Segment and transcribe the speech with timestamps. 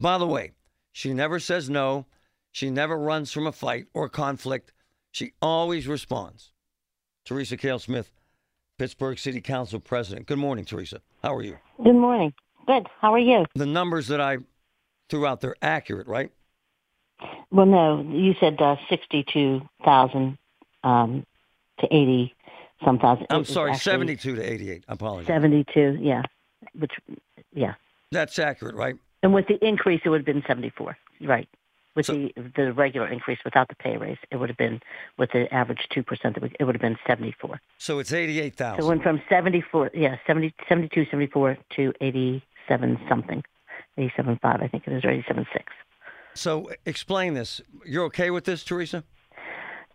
[0.00, 0.52] By the way,
[0.92, 2.06] she never says no.
[2.52, 4.72] She never runs from a fight or conflict.
[5.10, 6.52] She always responds.
[7.24, 8.10] Theresa Kail-Smith,
[8.78, 10.26] Pittsburgh City Council President.
[10.26, 11.00] Good morning, Theresa.
[11.22, 11.58] How are you?
[11.82, 12.32] Good morning.
[12.66, 12.86] Good.
[13.00, 13.44] How are you?
[13.54, 14.38] The numbers that I
[15.08, 16.30] threw out, they're accurate, right?
[17.50, 20.38] Well, no, you said uh, 62,000
[20.84, 21.24] um,
[21.80, 22.34] to 80
[22.84, 23.26] some thousand.
[23.30, 24.84] I'm sorry, actually 72 to 88.
[24.88, 25.26] I apologize.
[25.26, 26.22] 72, yeah.
[26.78, 26.92] Which,
[27.52, 27.74] yeah.
[28.12, 28.96] That's accurate, right?
[29.22, 30.96] And with the increase, it would have been 74.
[31.22, 31.48] Right.
[31.94, 34.80] With So- the the regular increase without the pay raise, it would have been
[35.16, 36.36] with the average two percent.
[36.36, 37.60] It would have been 74.
[37.78, 38.84] So it's So 88,000.
[38.84, 43.42] it went from 74, yeah, 70, 72, 74 to 87 something,
[43.96, 45.64] 87.5, I think it is, or 87.6.
[46.34, 47.60] So explain this.
[47.84, 49.02] You're okay with this, Theresa?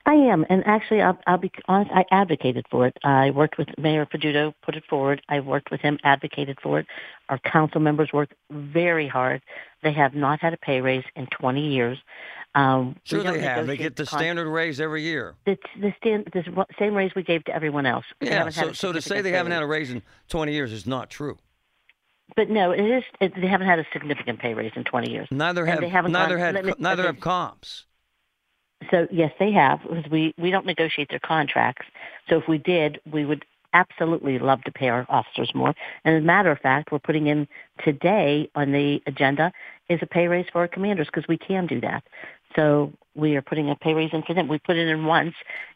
[0.06, 1.90] I am, and actually, I'll, I'll be honest.
[1.94, 2.98] I advocated for it.
[3.06, 5.22] I worked with Mayor Peduto, put it forward.
[5.30, 6.88] I worked with him, advocated for it.
[7.30, 9.42] Our council members worked very hard.
[9.82, 11.98] They have not had a pay raise in 20 years.
[12.54, 13.66] Um, Sure they have.
[13.66, 15.36] They get the con- standard raise every year.
[15.46, 18.06] The, the stand, the same raise we gave to everyone else.
[18.22, 19.56] Yeah, so, so to say they haven't raise.
[19.58, 21.38] had a raise in 20 years is not true.
[22.36, 23.04] But no, it is.
[23.22, 25.28] It, they haven't had a significant pay raise in 20 years.
[25.32, 27.08] Neither have they haven't neither gone- had me- neither okay.
[27.08, 27.86] have comps.
[28.92, 31.86] So yes, they have because we we don't negotiate their contracts.
[32.30, 35.74] So if we did, we would absolutely love to pay our officers more.
[36.06, 37.48] And as a matter of fact, we're putting in
[37.84, 39.52] today on the agenda
[39.90, 42.04] is a pay raise for our commanders because we can do that.
[42.56, 44.48] So we are putting a pay raise in for them.
[44.48, 45.34] We put it in once,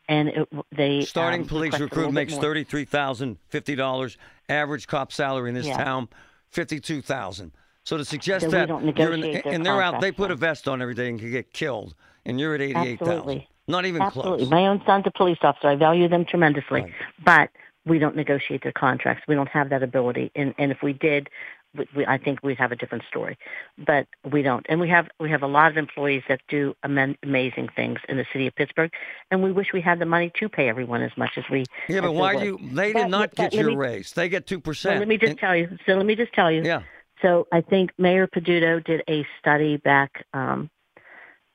[0.08, 4.18] and it, they Starting um, police recruit makes thirty-three thousand fifty dollars.
[4.50, 5.84] Average cop salary in this Yeah.
[5.84, 6.08] town,
[6.52, 7.52] fifty-two thousand.
[7.88, 8.68] So to suggest that
[8.98, 11.54] you're in, and they're out, they put a vest on every day and can get
[11.54, 13.44] killed, and you're at eighty-eight thousand.
[13.70, 14.40] Not even Absolutely.
[14.40, 14.50] close.
[14.50, 15.70] My own son's a police officer.
[15.70, 16.82] I value them tremendously.
[16.82, 16.92] Right.
[17.24, 17.50] But
[17.86, 19.24] we don't negotiate their contracts.
[19.26, 20.34] We don't have that ability.
[20.36, 21.30] And, and if we did,
[21.78, 23.38] we, we, I think we'd have a different story.
[23.78, 24.66] But we don't.
[24.68, 28.18] And we have we have a lot of employees that do amen- amazing things in
[28.18, 28.92] the city of Pittsburgh.
[29.32, 31.64] And we wish we had the money to pay everyone as much as we.
[31.88, 32.60] Yeah, but why do you?
[32.74, 34.12] They But- did not but get let your me- raise.
[34.12, 35.00] They get two percent.
[35.00, 35.78] let me just tell you.
[35.86, 36.64] So let me just tell you.
[36.66, 36.82] Yeah.
[37.22, 40.70] So I think Mayor Peduto did a study back um,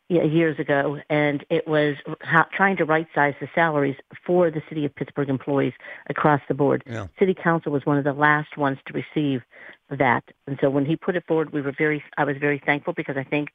[0.09, 3.97] years ago, and it was how, trying to right size the salaries
[4.27, 5.73] for the city of Pittsburgh employees
[6.11, 6.83] across the board.
[6.87, 7.06] Yeah.
[7.19, 9.43] City Council was one of the last ones to receive
[9.91, 12.03] that, and so when he put it forward, we were very.
[12.17, 13.50] I was very thankful because I think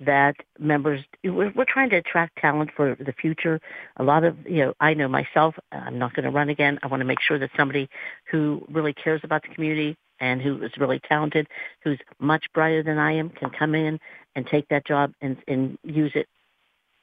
[0.00, 3.60] that members we're, we're trying to attract talent for the future.
[3.96, 5.54] A lot of you know, I know myself.
[5.70, 6.78] I'm not going to run again.
[6.82, 7.88] I want to make sure that somebody
[8.30, 11.48] who really cares about the community and who is really talented,
[11.82, 13.98] who's much brighter than I am, can come in
[14.34, 16.28] and take that job and and use it,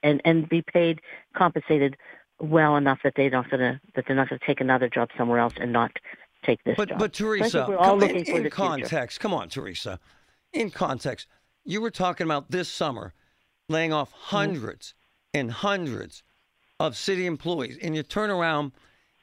[0.01, 1.01] and and be paid,
[1.35, 1.97] compensated
[2.39, 5.53] well enough that they're not gonna that they're not gonna take another job somewhere else
[5.59, 5.91] and not
[6.43, 6.99] take this But job.
[6.99, 8.55] but So Theresa, we're all come- looking in, for in the future.
[8.55, 9.99] context, come on, Theresa.
[10.53, 11.27] In context,
[11.65, 13.13] you were talking about this summer
[13.67, 14.35] laying off Mm-hmm.
[14.37, 14.93] hundreds
[15.33, 16.23] and hundreds
[16.79, 18.71] of city employees, and you turn around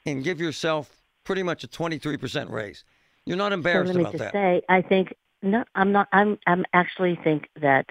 [0.04, 2.84] and give yourself pretty much a twenty-three percent raise.
[3.26, 4.32] You're not So embarrassed let me about just that.
[4.32, 6.08] say, I think no, I'm not.
[6.12, 7.86] I'm I'm actually think that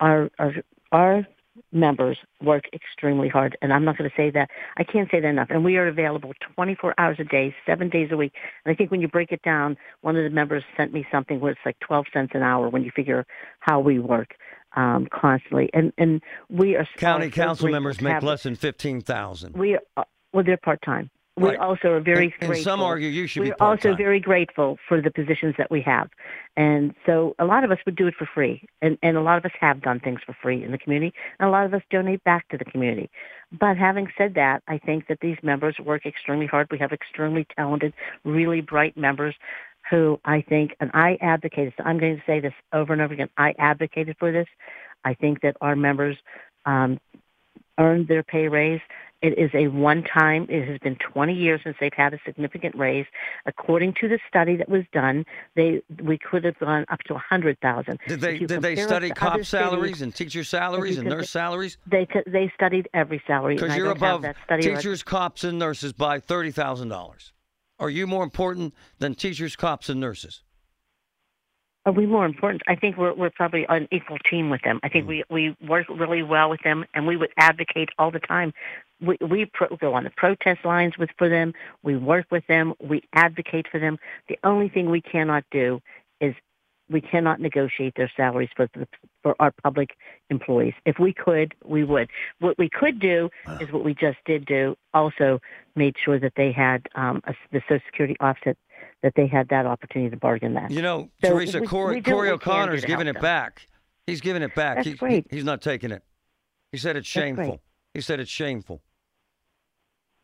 [0.00, 0.54] our our
[0.92, 1.26] our
[1.72, 4.48] members work extremely hard, and I'm not going to say that.
[4.76, 5.48] I can't say that enough.
[5.50, 8.32] And we are available 24 hours a day, seven days a week.
[8.64, 11.40] And I think when you break it down, one of the members sent me something
[11.40, 13.26] where it's like 12 cents an hour when you figure
[13.60, 14.34] how we work
[14.76, 15.68] um, constantly.
[15.72, 19.56] And and we are County council members make less than fifteen thousand.
[19.56, 21.10] We are, well, they're part time.
[21.38, 21.58] We Right.
[21.58, 25.00] also are very And- and some argue you should be We're also very grateful for
[25.00, 26.10] the positions that we have,
[26.56, 29.38] and so a lot of us would do it for free, and and a lot
[29.38, 31.82] of us have done things for free in the community, and a lot of us
[31.90, 33.08] donate back to the community.
[33.52, 36.68] But having said that, I think that these members work extremely hard.
[36.70, 37.94] We have extremely talented,
[38.24, 39.34] really bright members
[39.90, 43.14] who I think, and I advocated, so I'm going to say this over and over
[43.14, 44.46] again, I advocated for this.
[45.04, 46.16] I think that our members
[46.66, 47.00] um,
[47.78, 48.80] earned their pay raise.
[49.20, 50.46] It is a one-time.
[50.48, 53.06] It has been 20 years since they've had a significant raise.
[53.46, 55.24] According to the study that was done,
[55.56, 57.98] they we could have gone up to 100,000.
[58.06, 61.78] Did they did they study cop salaries and teacher salaries and nurse salaries?
[61.90, 63.56] They they studied every salary.
[63.56, 64.24] Because you're above
[64.60, 67.32] teachers, cops, and nurses by thirty thousand dollars.
[67.80, 70.42] Are you more important than teachers, cops, and nurses?
[71.86, 72.62] Are we more important?
[72.68, 74.80] I think we're we're probably on equal team with them.
[74.82, 75.08] I think mm.
[75.08, 78.52] we we work really well with them, and we would advocate all the time.
[79.00, 81.54] We we pro, go on the protest lines with for them.
[81.82, 82.74] We work with them.
[82.80, 83.98] We advocate for them.
[84.28, 85.80] The only thing we cannot do
[86.20, 86.34] is
[86.90, 88.86] we cannot negotiate their salaries for the,
[89.22, 89.90] for our public
[90.30, 90.74] employees.
[90.86, 92.08] If we could, we would.
[92.40, 93.28] What we could do
[93.60, 94.74] is what we just did do.
[94.94, 95.40] Also,
[95.76, 98.56] made sure that they had um, a, the Social Security offset
[99.02, 100.70] that they had that opportunity to bargain that.
[100.70, 103.22] You know, so Theresa, we, Corey, we Corey O'Connor's giving it them.
[103.22, 103.68] back.
[104.06, 104.76] He's giving it back.
[104.76, 105.26] That's he's, great.
[105.30, 106.02] He, he's not taking it.
[106.72, 107.60] He said it's shameful.
[107.94, 108.82] He said it's shameful.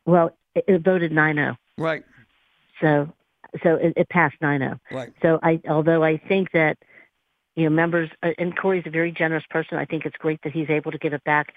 [0.07, 1.57] Well, it, it voted 9-0.
[1.79, 2.05] Right.
[2.81, 3.13] So,
[3.63, 4.79] so it, it passed 9-0.
[4.91, 5.13] Right.
[5.23, 6.79] So I, although I think that,
[7.57, 9.79] you know, members, uh, and Corey's a very generous person.
[9.79, 11.55] I think it's great that he's able to give it back.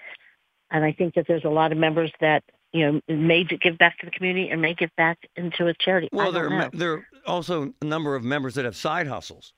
[0.70, 2.44] And I think that there's a lot of members that
[2.78, 6.08] you know, may give back to the community and may give back into a charity.
[6.12, 9.52] Well, there are, there are also a number of members that have side hustles.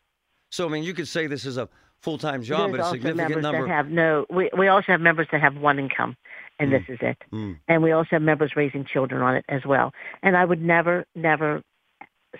[0.50, 1.68] So, I mean, you could say this is a
[2.00, 3.66] full time job, There's but a significant number.
[3.66, 4.26] That have no.
[4.30, 6.16] We we also have members that have one income,
[6.58, 6.78] and mm.
[6.78, 7.18] this is it.
[7.32, 7.58] Mm.
[7.68, 9.92] And we also have members raising children on it as well.
[10.22, 11.62] And I would never, never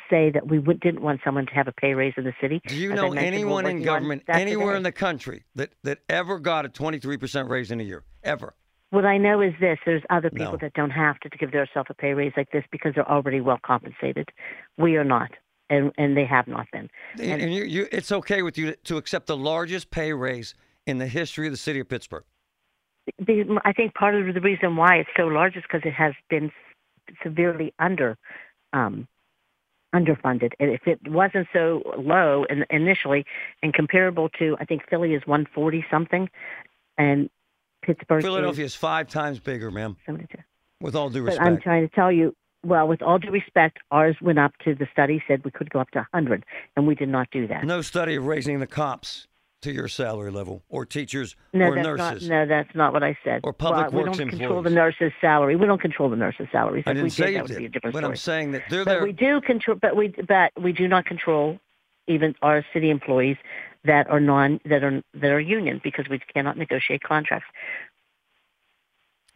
[0.08, 2.60] say that we would, didn't want someone to have a pay raise in the city.
[2.66, 6.68] Do you know anyone in government, anywhere in the country, that, that ever got a
[6.68, 8.04] 23% raise in a year?
[8.22, 8.54] Ever?
[8.90, 10.58] What I know is this: there's other people no.
[10.58, 13.40] that don't have to, to give themselves a pay raise like this because they're already
[13.40, 14.28] well compensated.
[14.78, 15.30] We are not,
[15.68, 16.88] and and they have not been.
[17.18, 20.54] And, and you, you, it's okay with you to accept the largest pay raise
[20.86, 22.24] in the history of the city of Pittsburgh.
[23.18, 26.14] The, I think part of the reason why it's so large is because it has
[26.28, 26.50] been
[27.22, 28.18] severely under
[28.72, 29.06] um,
[29.94, 30.52] underfunded.
[30.58, 33.24] And if it wasn't so low in, initially
[33.62, 36.28] and comparable to, I think Philly is 140 something,
[36.98, 37.30] and
[37.82, 38.22] Pittsburgh.
[38.22, 39.96] Philadelphia is, is five times bigger, ma'am.
[40.06, 40.38] 72.
[40.80, 41.44] With all due respect.
[41.44, 42.34] But I'm trying to tell you,
[42.64, 45.80] well, with all due respect, ours went up to the study said we could go
[45.80, 46.44] up to 100,
[46.76, 47.64] and we did not do that.
[47.64, 49.26] No study of raising the cops
[49.62, 52.28] to your salary level, or teachers, no, or nurses.
[52.28, 53.42] Not, no, that's not what I said.
[53.44, 54.40] Or public well, works We don't employees.
[54.40, 55.56] control the nurses' salary.
[55.56, 56.84] We don't control the nurses' salaries.
[56.86, 58.12] I didn't we say did, that did, would be a different but story.
[58.12, 59.02] I'm saying that they're but there.
[59.02, 59.76] we do control.
[59.80, 61.58] But we but we do not control
[62.06, 63.36] even our city employees
[63.84, 67.48] that are non that are that are union because we cannot negotiate contracts.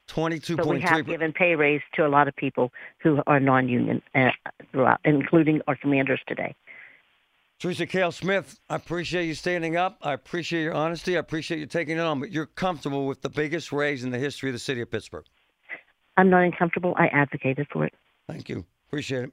[0.07, 4.03] Twenty-two but we have given pay raise to a lot of people who are non-union
[4.15, 4.31] uh,
[4.71, 6.55] throughout, including our commanders today.
[7.59, 9.97] Theresa Kail-Smith, I appreciate you standing up.
[10.03, 11.17] I appreciate your honesty.
[11.17, 12.21] I appreciate you taking it on.
[12.21, 15.25] But you're comfortable with the biggest raise in the history of the city of Pittsburgh.
[16.19, 16.95] I'm not uncomfortable.
[16.99, 17.95] I advocated for it.
[18.29, 18.67] Thank you.
[18.89, 19.33] Appreciate it.